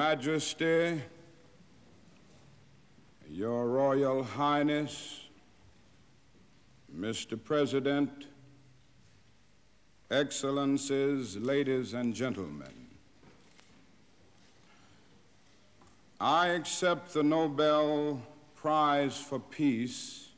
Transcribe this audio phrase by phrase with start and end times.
[0.00, 1.02] Majesty,
[3.28, 5.26] Your Royal Highness,
[6.98, 7.38] Mr.
[7.44, 8.10] President,
[10.10, 12.72] Excellencies, ladies and gentlemen,
[16.18, 18.22] I accept the Nobel
[18.56, 20.30] Prize for Peace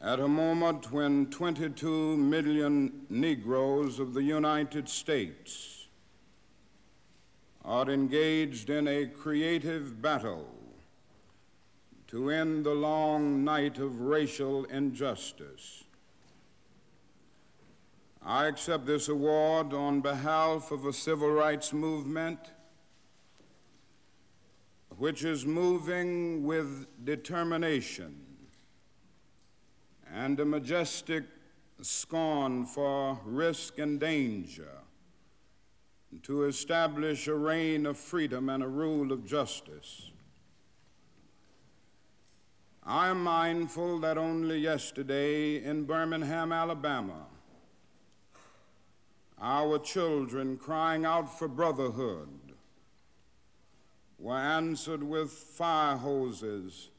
[0.00, 5.73] at a moment when 22 million Negroes of the United States
[7.64, 10.48] are engaged in a creative battle
[12.06, 15.84] to end the long night of racial injustice.
[18.22, 22.38] I accept this award on behalf of a civil rights movement
[24.96, 28.20] which is moving with determination
[30.12, 31.24] and a majestic
[31.82, 34.83] scorn for risk and danger
[36.22, 40.12] to establish a reign of freedom and a rule of justice.
[42.86, 47.26] I am mindful that only yesterday in Birmingham, Alabama,
[49.40, 52.28] our children crying out for brotherhood
[54.18, 56.90] were answered with fire hoses,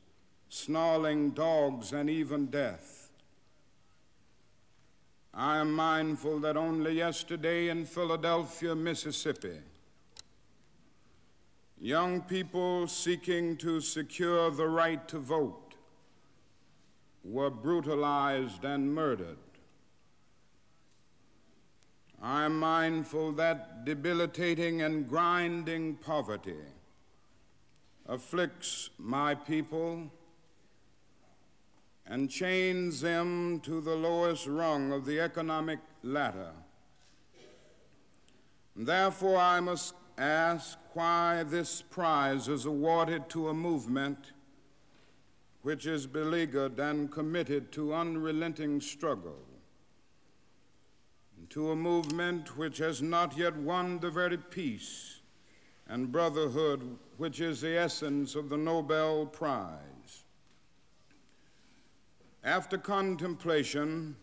[0.50, 3.05] snarling dogs, and even death.
[5.38, 9.58] I am mindful that only yesterday in Philadelphia, Mississippi,
[11.78, 15.76] young people seeking to secure the right to vote
[17.26, 19.38] were brutalized and murdered.
[22.22, 26.64] I am mindful that debilitating and grinding poverty
[28.08, 30.10] afflicts my people
[32.08, 36.52] and chains them to the lowest rung of the economic ladder.
[38.76, 44.34] Therefore, I must ask why this prize is awarded to a movement
[45.62, 49.40] which is beleaguered and committed to unrelenting struggle,
[51.50, 55.22] to a movement which has not yet won the very peace
[55.88, 60.25] and brotherhood which is the essence of the Nobel Prize.
[62.46, 64.16] After contemplation,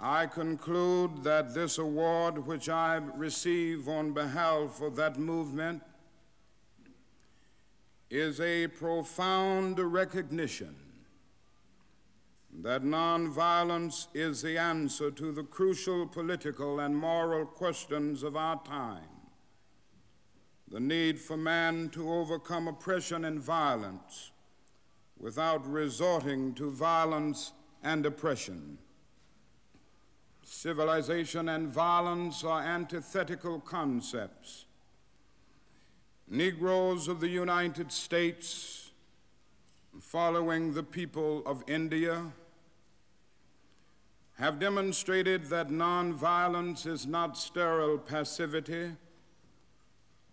[0.00, 5.82] I conclude that this award, which I receive on behalf of that movement,
[8.08, 10.74] is a profound recognition
[12.62, 19.20] that nonviolence is the answer to the crucial political and moral questions of our time.
[20.66, 24.31] The need for man to overcome oppression and violence
[25.22, 27.52] without resorting to violence
[27.82, 28.76] and oppression.
[30.42, 34.66] Civilization and violence are antithetical concepts.
[36.28, 38.90] Negroes of the United States,
[40.00, 42.32] following the people of India,
[44.38, 48.90] have demonstrated that nonviolence is not sterile passivity,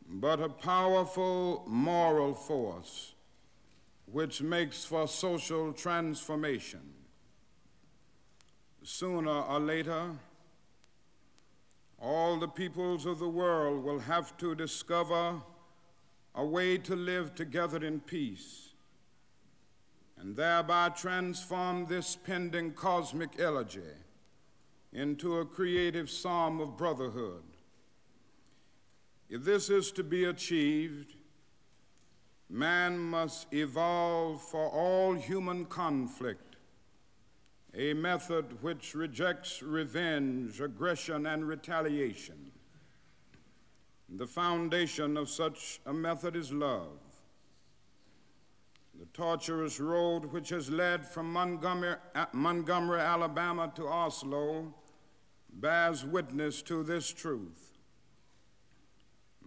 [0.09, 3.13] but a powerful moral force
[4.11, 6.93] which makes for social transformation.
[8.83, 10.11] Sooner or later,
[12.01, 15.41] all the peoples of the world will have to discover
[16.33, 18.69] a way to live together in peace
[20.17, 23.95] and thereby transform this pending cosmic elegy
[24.91, 27.43] into a creative psalm of brotherhood.
[29.29, 31.15] If this is to be achieved,
[32.49, 36.49] man must evolve for all human conflict
[37.75, 42.51] a method which rejects revenge, aggression, and retaliation.
[44.09, 46.97] The foundation of such a method is love.
[48.99, 54.73] The tortuous road which has led from Montgomery, uh, Montgomery, Alabama to Oslo
[55.53, 57.78] bears witness to this truth.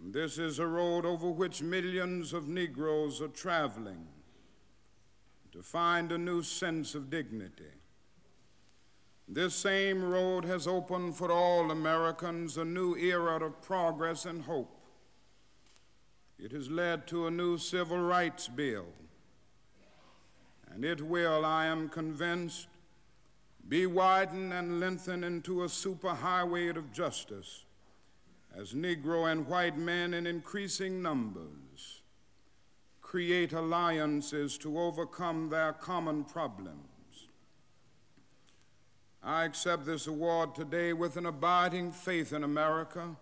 [0.05, 4.05] This is a road over which millions of Negroes are traveling
[5.53, 7.71] to find a new sense of dignity.
[9.29, 14.77] This same road has opened for all Americans a new era of progress and hope.
[16.37, 18.87] It has led to a new civil rights bill,
[20.69, 22.67] and it will, I am convinced,
[23.69, 27.63] be widened and lengthened into a superhighway of justice
[28.55, 32.01] as Negro and white men in increasing numbers
[33.01, 37.27] create alliances to overcome their common problems.
[39.21, 43.15] I accept this award today with an abiding faith in America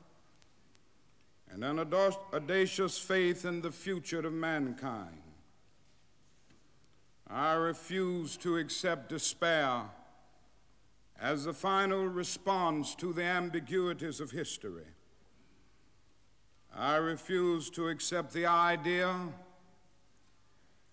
[1.51, 1.79] and an
[2.33, 5.21] audacious faith in the future of mankind.
[7.29, 9.89] I refuse to accept despair
[11.19, 14.87] as the final response to the ambiguities of history.
[16.75, 19.13] I refuse to accept the idea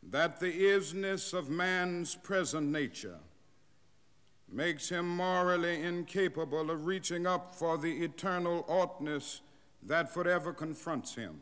[0.03, 3.19] that the isness of man's present nature
[4.51, 9.43] makes him morally incapable of reaching up for the eternal oughtness
[9.83, 11.39] that forever confronts him.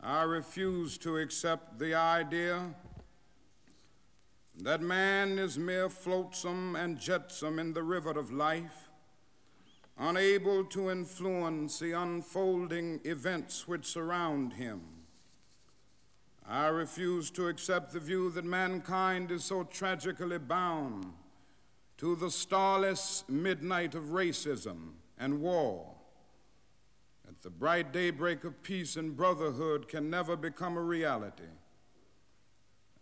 [0.00, 2.74] I refuse to accept the idea
[4.56, 8.83] that man is mere flotsam and jetsam in the river of life,
[9.98, 14.80] unable to influence the unfolding events which surround him.
[16.46, 21.06] I refuse to accept the view that mankind is so tragically bound
[21.98, 25.94] to the starless midnight of racism and war
[27.24, 31.44] that the bright daybreak of peace and brotherhood can never become a reality.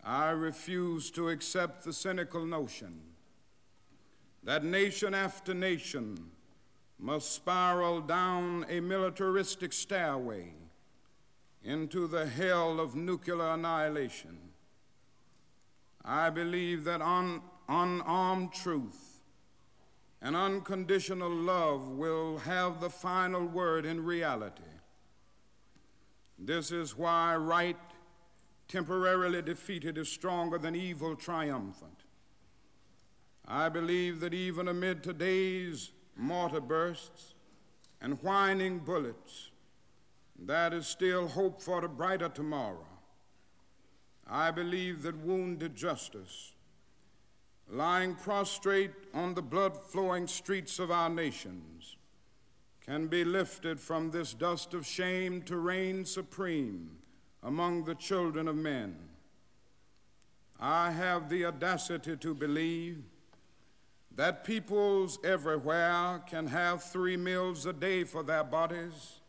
[0.04, 3.00] I refuse to accept the cynical notion
[4.44, 6.30] that nation after nation
[7.02, 10.54] must spiral down a militaristic stairway
[11.64, 14.38] into the hell of nuclear annihilation.
[16.04, 19.20] I believe that un- unarmed truth
[20.20, 24.62] and unconditional love will have the final word in reality.
[26.38, 27.76] This is why right
[28.68, 32.04] temporarily defeated is stronger than evil triumphant.
[33.44, 37.34] I believe that even amid today's mortar bursts
[38.00, 39.50] and whining bullets,
[40.38, 42.86] that is still hope for a brighter tomorrow.
[44.26, 46.52] I believe that wounded justice,
[47.68, 51.96] lying prostrate on the blood flowing streets of our nations,
[52.84, 56.98] can be lifted from this dust of shame to reign supreme
[57.42, 58.96] among the children of men.
[60.58, 63.02] I have the audacity to believe
[64.16, 69.20] that peoples everywhere can have three meals a day for their bodies,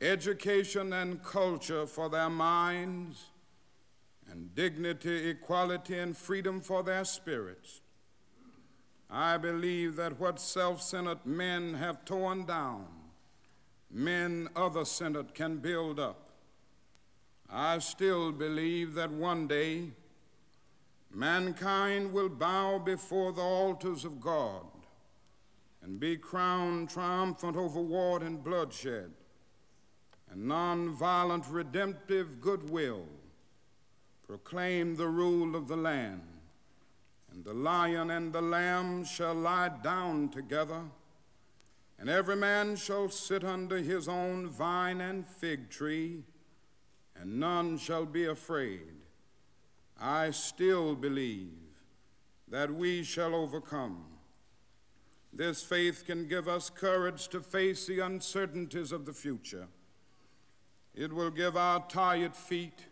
[0.00, 3.30] education and culture for their minds,
[4.30, 7.80] and dignity, equality, and freedom for their spirits.
[9.08, 12.86] I believe that what self centered men have torn down,
[13.90, 16.30] men other centered can build up.
[17.48, 19.92] I still believe that one day
[21.16, 24.66] mankind will bow before the altars of God
[25.82, 29.10] and be crowned triumphant over war and bloodshed
[30.30, 33.06] and nonviolent redemptive goodwill
[34.26, 36.20] proclaim the rule of the land
[37.32, 40.82] and the lion and the lamb shall lie down together
[41.98, 46.24] and every man shall sit under his own vine and fig tree
[47.18, 48.95] and none shall be afraid.
[50.00, 51.52] I still believe
[52.48, 54.04] that we shall overcome.
[55.32, 59.68] This faith can give us courage to face the uncertainties of the future.
[60.94, 62.86] It will give our tired feet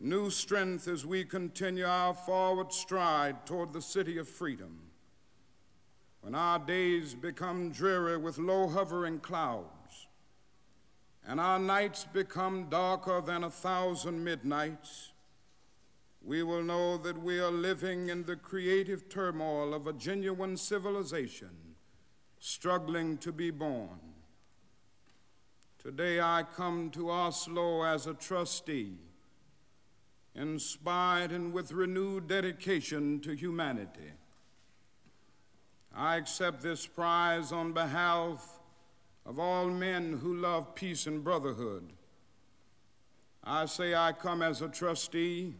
[0.00, 4.80] new strength as we continue our forward stride toward the city of freedom.
[6.20, 10.06] When our days become dreary with low hovering clouds,
[11.26, 15.12] and our nights become darker than a thousand midnights,
[16.22, 21.76] we will know that we are living in the creative turmoil of a genuine civilization
[22.38, 23.98] struggling to be born.
[25.78, 28.96] Today I come to Oslo as a trustee,
[30.34, 34.12] inspired and with renewed dedication to humanity.
[35.94, 38.60] I accept this prize on behalf
[39.24, 41.92] of all men who love peace and brotherhood.
[43.42, 45.54] I say I come as a trustee,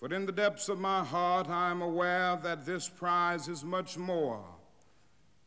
[0.00, 3.98] but in the depths of my heart, I am aware that this prize is much
[3.98, 4.42] more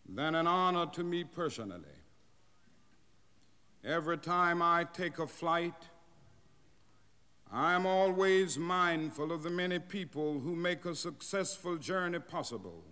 [0.08, 1.84] than an honor to me personally.
[3.84, 5.90] Every time I take a flight,
[7.52, 12.84] I am always mindful of the many people who make a successful journey possible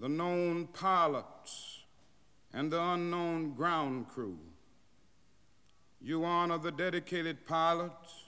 [0.00, 1.84] the known pilots
[2.52, 4.38] and the unknown ground crew.
[6.00, 8.23] You honor the dedicated pilots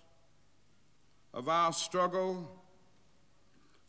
[1.37, 2.51] of our struggle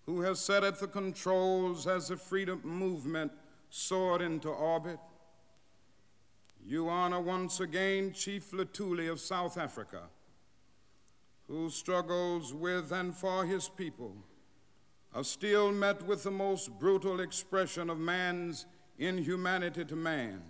[0.05, 3.31] who has sat at the controls as the freedom movement
[3.69, 4.99] soared into orbit.
[6.65, 10.03] You honor once again Chief Luthuli of South Africa,
[11.47, 14.13] who struggles with and for his people
[15.15, 18.65] are still met with the most brutal expression of man's
[18.99, 20.41] inhumanity to man,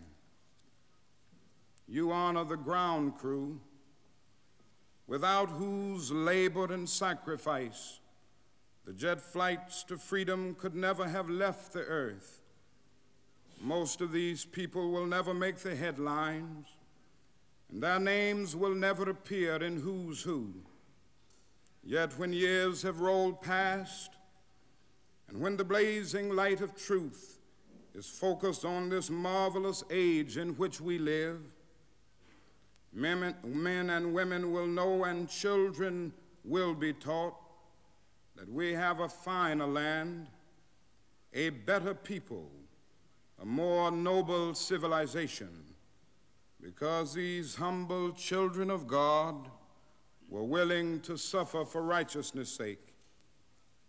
[1.87, 3.61] you honor the ground crew,
[5.07, 7.99] without whose labor and sacrifice
[8.87, 12.39] the jet flights to freedom could never have left the earth.
[13.59, 16.67] Most of these people will never make the headlines,
[17.69, 20.53] and their names will never appear in Who's Who.
[21.83, 24.11] Yet when years have rolled past,
[25.27, 27.39] and when the blazing light of truth
[27.93, 31.41] is focused on this marvelous age in which we live,
[32.93, 36.13] men, men and women will know and children
[36.43, 37.35] will be taught
[38.35, 40.27] that we have a finer land,
[41.33, 42.49] a better people,
[43.41, 45.63] a more noble civilization,
[46.61, 49.49] because these humble children of God
[50.29, 52.93] were willing to suffer for righteousness' sake.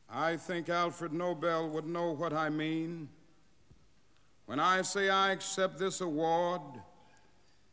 [0.08, 3.08] I think Alfred Nobel would know what I mean
[4.46, 6.62] when I say I accept this award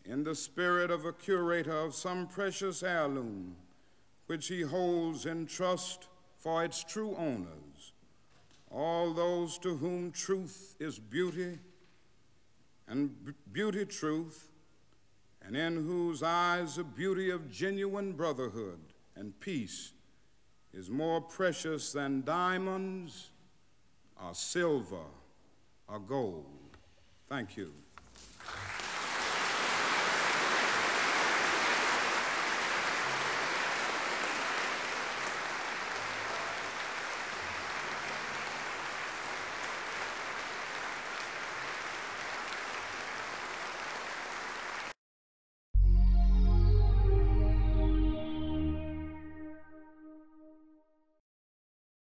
[0.06, 3.56] in the spirit of a curator of some precious heirloom
[4.28, 6.08] which he holds in trust
[6.38, 7.94] for its true owners,
[8.72, 11.58] all those to whom truth is beauty
[12.88, 14.50] and beauty truth,
[15.42, 18.80] and in whose eyes the beauty of genuine brotherhood
[19.16, 19.94] and peace
[20.74, 23.30] is more precious than diamonds
[24.24, 25.06] or silver
[25.88, 26.46] or gold.
[27.30, 27.72] Thank you.